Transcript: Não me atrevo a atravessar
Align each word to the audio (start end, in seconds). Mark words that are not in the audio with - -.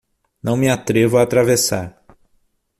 Não 0.41 0.57
me 0.57 0.67
atrevo 0.67 1.19
a 1.19 1.21
atravessar 1.21 2.03